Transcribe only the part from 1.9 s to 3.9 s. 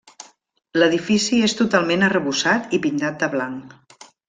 arrebossat i pintat de blanc.